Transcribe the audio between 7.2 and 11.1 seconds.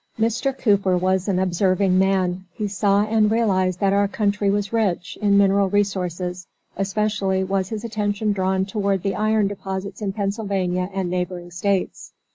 was his attention drawn toward the iron deposits in Pennsylvania